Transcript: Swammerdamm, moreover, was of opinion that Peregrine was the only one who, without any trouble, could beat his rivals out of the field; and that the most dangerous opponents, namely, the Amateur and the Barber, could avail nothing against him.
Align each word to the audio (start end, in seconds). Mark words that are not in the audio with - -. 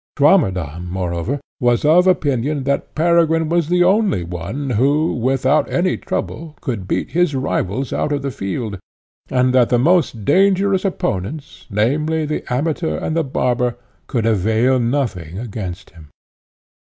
Swammerdamm, 0.17 0.89
moreover, 0.89 1.39
was 1.59 1.85
of 1.85 2.07
opinion 2.07 2.63
that 2.63 2.95
Peregrine 2.95 3.49
was 3.49 3.69
the 3.69 3.83
only 3.83 4.23
one 4.23 4.71
who, 4.71 5.13
without 5.13 5.71
any 5.71 5.95
trouble, 5.95 6.55
could 6.59 6.87
beat 6.87 7.11
his 7.11 7.35
rivals 7.35 7.93
out 7.93 8.11
of 8.11 8.23
the 8.23 8.31
field; 8.31 8.79
and 9.29 9.53
that 9.53 9.69
the 9.69 9.77
most 9.77 10.25
dangerous 10.25 10.83
opponents, 10.83 11.67
namely, 11.69 12.25
the 12.25 12.43
Amateur 12.51 12.97
and 12.97 13.15
the 13.15 13.23
Barber, 13.23 13.75
could 14.07 14.25
avail 14.25 14.79
nothing 14.79 15.37
against 15.37 15.91
him. 15.91 16.09